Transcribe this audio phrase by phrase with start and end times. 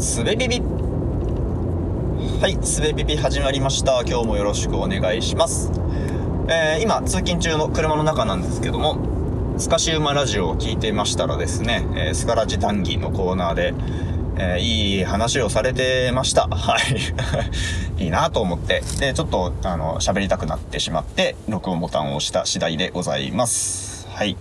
[0.00, 0.60] すべビビ
[2.40, 4.00] はいすべビビ始まりました。
[4.00, 5.70] 今日もよろしくお願いします、
[6.48, 8.96] えー今通勤中の車の中なんですけども
[9.58, 13.74] スカシウマラジオを聞いてましたらですね、えースカラジ談義のコーナーで、
[14.38, 16.48] えーいい話をされてました。
[16.48, 16.96] はい。
[18.02, 18.82] いいなと思って。
[18.98, 24.08] でちょっとあの喋りたくなってしまって録音ボタンを押した次第でございます。
[24.08, 24.38] はい。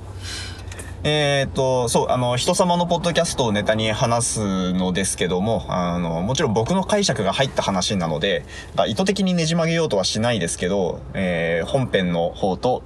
[1.02, 8.44] えっ、と、そう、あの、人様のポッドキャストをネタに話すのですけども、あの、もちろん僕の解釈が入った話なので、
[8.85, 12.84] 意図的にねじ曲げようとはしないですけど、えー本編の方と、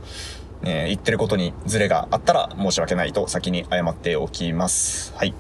[0.63, 5.14] えー言ってることにズレがあったら申し訳ないと先に謝っておきます。
[5.16, 5.34] はい。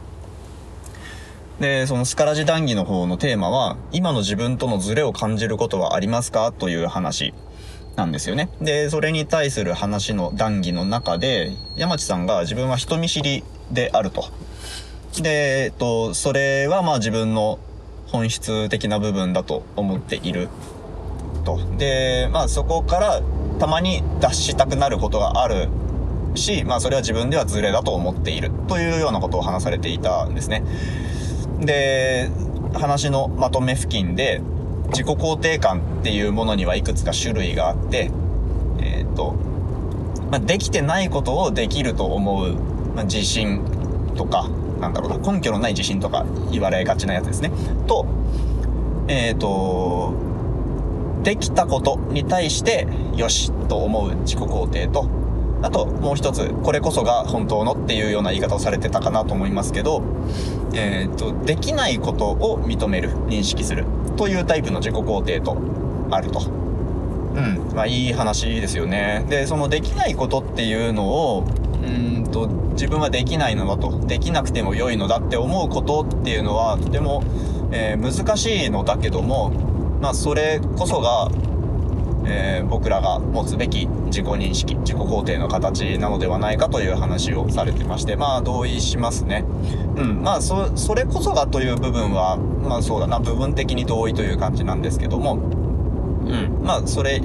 [1.59, 6.51] で、そのスカラジ談義の方のテーマは、今の自分とのズレを感じることはありますか？
[6.51, 7.35] という話
[7.95, 8.49] なんですよね。
[8.61, 14.25] で、それに対する話の談義の中で、山地さんが自分は人見知りであると。
[15.21, 17.59] で、えっと、それはまあ自分の
[18.07, 20.49] 本質的な部分だと思っている
[21.45, 21.59] と。
[21.77, 23.21] で、まあそこから
[23.59, 25.69] たまに脱したくなることがある
[26.35, 30.63] し、まあそれは自分ではズレだと思っているというようなことを話されていたんですね。
[31.59, 32.31] で、
[32.73, 34.41] 話のまとめ付近で、
[34.93, 38.11] 自己肯定感っていうものにはいくつか種類があって、
[38.79, 39.33] えっ、と、
[40.31, 42.53] まあ、できてないことをできると思う、
[42.95, 43.61] まあ、自信
[44.15, 44.47] とか、
[44.79, 47.51] なんだろうな、根拠のない自信とか言われがちなやつですね。
[47.87, 48.05] と、
[49.07, 50.13] えっ、と、
[51.23, 55.09] できたことに対して、よしと思う自己肯定と、
[55.63, 60.03] あともう一つ、これこそが本当のっていうような言い方をされてたかなと思いますけど、
[60.75, 63.85] えっ、と、できないことを認める、認識する
[64.15, 65.57] というタイプの自己肯定と
[66.11, 66.41] あると。
[66.41, 67.75] うん。
[67.75, 69.25] まあいい話ですよね。
[69.29, 71.43] で、そのできないことっていうのを、
[71.83, 77.23] うーんと、自分はできないのだと、できなくても良いのだって思うことっていうのは、とても、
[77.71, 79.51] えー難しいのだけども、
[80.01, 81.29] まあそれこそが、
[82.25, 89.45] えー僕らが持つべき自己認識、自己肯定の形なのではないかという話をされてまして、まあ同意しますね。
[89.95, 95.37] うん、まあそ、それこそがという部分は、まあそうだな、部分的に同意という感じなんですけども、う
[96.31, 97.21] ん、まあそれ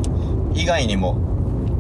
[0.55, 1.19] 以外にも、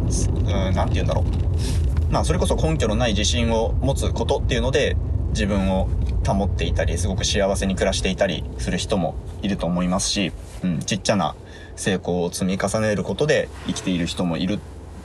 [0.08, 2.12] すうん、なんて言うんだろう。
[2.12, 4.96] まあそれこそ根拠のない自信を持つことっていうので、
[5.30, 5.88] 自分を
[6.26, 10.32] 保っていたり、すごく幸せに暮らしていたりする人もいると思いますし、
[10.64, 11.34] うん、ちっちゃな
[11.78, 14.58] 成功を積み重ねることで生きている人もいる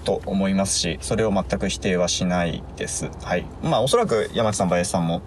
[0.03, 3.09] と思いますし、それを全く否定はしないです。
[3.23, 3.45] はい。
[3.61, 5.21] まあおそらく山木さん、林さんも、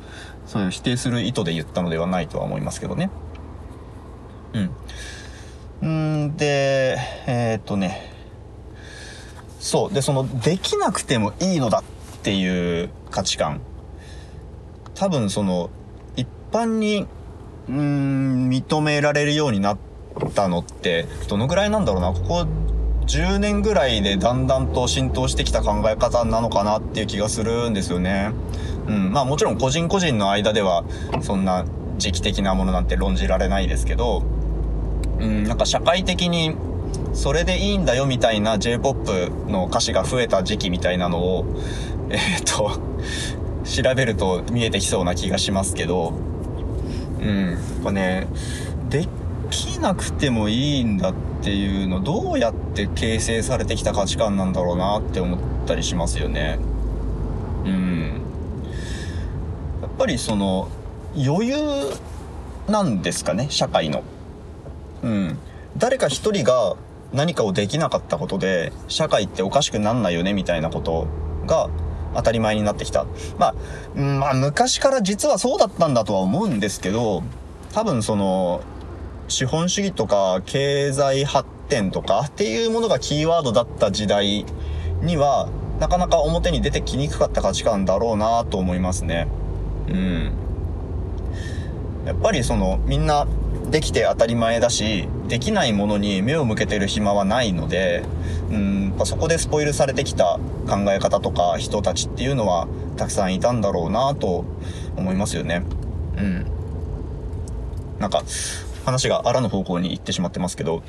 [0.46, 3.10] そういう否定する意図で言ったのではないとは思いますけどね。
[5.82, 6.26] うん。
[6.28, 8.12] んで、えーっとね、
[9.58, 9.92] そう。
[9.92, 11.82] で、その、できなくてもいいのだ
[12.18, 13.60] っていう価値観。
[14.94, 15.70] 多分その、
[16.16, 17.06] 一般に、
[17.68, 19.78] うーん、認められるようになっ
[20.26, 22.12] ったのって、どのぐらいなんだろうな。
[22.12, 22.46] ここ
[23.06, 28.32] 10年ぐらいでだんだんと浸透してきた考え方なのかなっていう気がするんですよね。
[28.88, 29.12] うん。
[29.12, 30.84] まあもちろん個人個人の間では、
[31.20, 31.64] そんな
[31.98, 34.22] 時期的なものなんて論じられないですけど、
[35.18, 36.54] うん、なんか社会的に
[37.12, 41.46] それでいいんだよみたいな J-POP の歌詞が増えた時期みたいなのを、
[42.10, 42.78] えーっと、
[43.64, 46.12] 調べると見えてきそうな気がしますけど、
[47.20, 48.26] うん、やっぱね、
[48.90, 49.08] で
[49.80, 56.58] なくてもいいんだっていうの、どうやって形成されてきた価値観なんだろうなって思ったりしますよね。
[57.64, 58.22] うん。
[59.82, 60.68] やっぱりその、
[61.16, 61.56] 余裕
[62.68, 64.02] なんですかね、社会の。
[65.02, 65.38] うん。
[65.76, 66.76] 誰か一人が
[67.12, 71.06] 何かをできなかったことで、社会っておかしくなんないよね、みたいなこと
[71.46, 71.68] が
[72.14, 73.06] 当たり前になってきた。
[73.38, 73.54] まあ、
[73.98, 77.22] まあ、昔から実はそうだったんだとは思うんですけど、
[77.72, 78.62] 多分その、
[79.28, 84.44] 資本主義とか経済発展とかっていうものがキーワードだった時代
[85.02, 85.48] には、
[85.80, 89.28] なかなか表に出てきにくかった価値観だろうなと思いますね。
[89.88, 90.32] うん。
[92.06, 93.26] やっぱりそのみんな
[93.70, 98.04] できて当たり前だしできないものに目を向けてる暇はないので
[98.50, 104.44] うんやっぱそこでスポイルされてきた考え方とか人たちっていうのはたくさんいたんだろうなと
[104.96, 105.64] 思いますよね
[106.16, 106.46] うん
[107.98, 108.22] なんか
[108.86, 110.82] 話があらぬ方向に行ってしまってますけど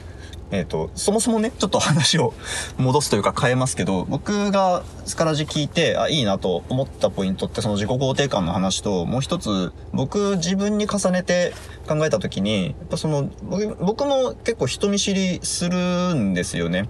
[0.50, 2.34] えっ、と、そもそもね、ちょっと話を
[2.78, 11.54] 戻すというか変えますけど、僕がスカラジ聞いて、あ、いいなと思ったポイントってその自己肯定感の話と、もう一つ、僕自分に重ねて
[11.86, 16.88] 考えた時に、やっぱその、僕僕も結構人見知りするんですよね。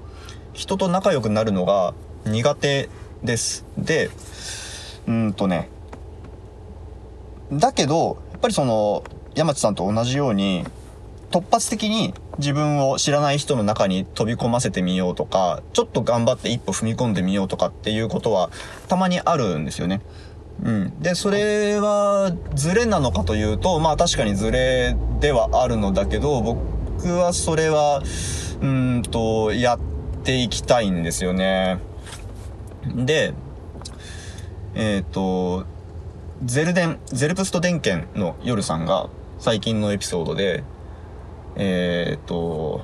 [0.53, 1.95] 人と仲良くなるのが
[2.25, 2.89] 苦手
[3.23, 3.65] です。
[3.75, 4.11] で、
[5.07, 5.69] うんとね、
[7.51, 10.63] だけど、やっぱりその、山地さんと同じように、
[11.37, 18.49] 突発的に自分を知らない人の中に飛び込ませてみようとか、ちょっと頑張って一歩踏み込んでみようとかっていうことは
[18.87, 20.01] たまにあるんですよね。
[20.63, 20.99] うん。
[20.99, 28.01] で、それはズレなのかというと、まあ確かにズレではあるのだけど、僕はそれは、
[28.61, 29.79] うんと、やっ
[30.23, 31.77] ていきたいんですよね。
[32.95, 33.33] で、
[34.73, 35.65] えっ、ー、と、
[36.43, 40.63] ゼルデン、ゼルプスト電源の夜さんが最近のエピソードで、
[41.57, 42.81] えっ、と、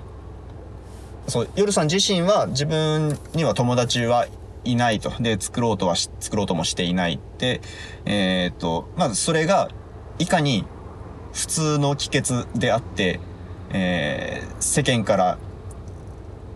[1.28, 4.28] そう、夜さん自身は自分には友達は
[4.66, 5.12] いないと。
[5.22, 7.62] で、作ろうとは作ろうともしていないって、
[8.06, 9.70] えっ、と、まずそれが、
[10.20, 10.66] いかに
[11.34, 13.20] 普通の帰結であって、
[13.72, 15.38] えー、世間から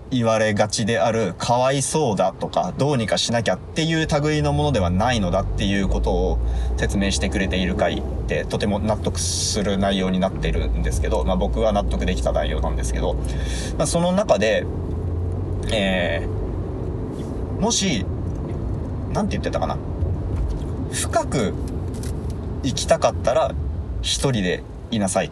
[0.09, 6.39] 言われがちである、かわいそうだとか、どうにかしなきゃっていう類のものではないのだっていうことを
[6.77, 13.15] 説明してくれている回ってとても納得する内容になってるんですけど、まあ僕は納得できた内容なんですけど、
[13.77, 14.65] まあその中で、
[15.71, 18.06] えー、もし、
[19.13, 19.77] なんて言ってたかな。
[20.94, 21.54] 深く
[22.63, 23.54] 行きたかったら
[24.01, 25.30] 一人でいなさい。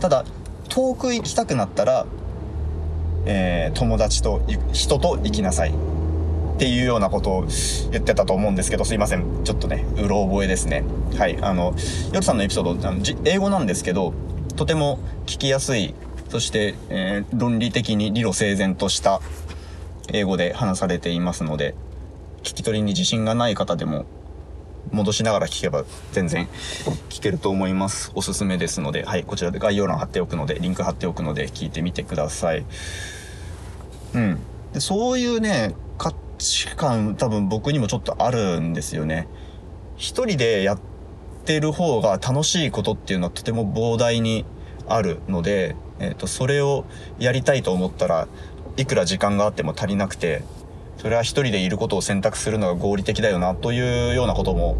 [0.00, 0.24] ただ、
[0.68, 2.06] 遠く行きたくなったら
[3.28, 4.42] えー、友達と、
[4.72, 5.70] 人と行きなさい。
[5.70, 5.72] っ
[6.58, 7.46] ていうようなことを
[7.92, 9.44] 言ってたと思うんですけど、すいません。
[9.44, 10.82] ちょっとね、うろ覚えですね。
[11.16, 11.38] はい。
[11.40, 11.72] あの、
[12.12, 14.12] 夜さんのエピソード、あの英語なんですけど、
[14.56, 15.94] とても聞きやすい、
[16.30, 19.20] そして、えー、論理的に理路整然とした
[20.12, 21.76] 英語で話されていますので、
[22.42, 24.06] 聞き取りに自信がない方でも
[24.90, 26.48] 戻しながら聞けば全然
[27.08, 28.10] 聞けると思います。
[28.14, 32.64] おすすめですので、はい、こちらで概要欄貼っておくので、リンク貼っておくので聞いてみてください。
[34.14, 34.38] うん。
[34.72, 39.28] でそういうね、価値観多分僕にもちょっとあるんですよね。
[39.96, 40.80] 一人でやっ
[41.44, 44.44] てる方が楽しいことっていうのはとても膨大に
[44.86, 46.84] あるので、えっ、ー、と、それを
[47.18, 48.28] やりたいと思ったら
[48.76, 50.42] いくら時間があっても足りなくて、
[50.98, 54.76] それは一人でいることを選択するのが合理的だよなというようなことも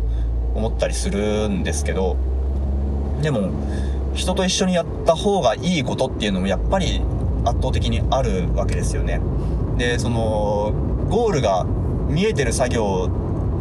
[0.55, 2.17] 思ったりするんですけど、
[3.23, 3.51] でも、
[4.15, 7.01] 人と一緒にやった方がいいことっていうのもやっぱり
[7.44, 9.20] 圧倒的にあるわけですよね。
[9.76, 10.73] で、その、
[11.08, 11.67] ゴールが
[12.08, 13.08] 見えてる作業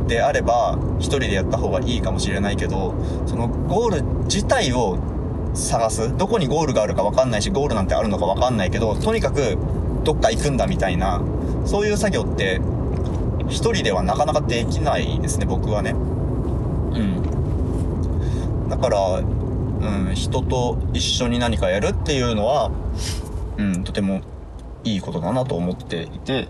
[0.07, 2.93] であれば、一人でやった方がいいかもしれないけど、
[3.25, 4.97] そのゴール自体を
[5.53, 6.15] 探す。
[6.17, 9.57] どこにゴールがあるかわかんないし、ゴールなんてあるのかわかんないけど、とにかく
[10.03, 11.21] どっか行くんだみたいな、
[11.65, 12.61] そういう作業って
[13.49, 15.91] 一人ではなかなかできないですね、僕はね。
[15.91, 18.69] うん。
[18.69, 22.71] だから、うん、人と一緒に何かやるっていうのは、
[23.57, 24.21] うん、とても
[24.83, 26.47] いいことだなと思っていて、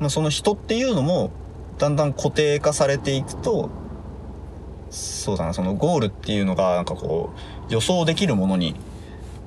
[0.00, 1.30] まあ、その人っていうのも、
[1.78, 3.70] だんだん固定化されていくと、
[4.90, 7.30] そうだな、そのゴールっていうのが、なんかこ
[7.68, 8.76] う、予想できるものに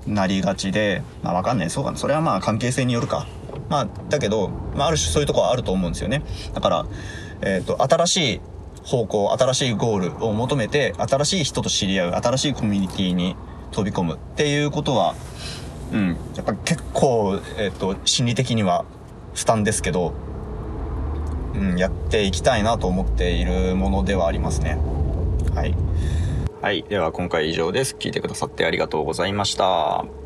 [0.07, 1.69] なりがちで、まあわかんない。
[1.69, 1.97] そうかな。
[1.97, 3.27] それはまあ関係性によるか。
[3.69, 6.23] まあ、だけど、まあある種そういうとこはあると思うんですよね。
[6.53, 6.85] だから、
[7.41, 8.41] えっ、ー、と、新しい
[8.83, 13.35] 方向、新しいゴールを求めて、新しい人と知り合う、新しいコミュニティに
[13.71, 15.15] 飛び込むっていうことは、
[15.95, 18.83] うん、やっぱ結構、えっ、ー、と、心理的には
[19.33, 20.13] 負担ですけど、
[21.53, 24.77] うん、やっていきたいなと思っているものではありますね。
[25.56, 25.74] はい。
[26.62, 26.83] はい。
[26.83, 27.95] では今回以上です。
[27.97, 30.24] 聞いてくださってありがとうございました。